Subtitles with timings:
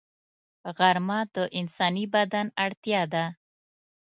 [0.77, 3.25] غرمه د انساني بدن اړتیا ده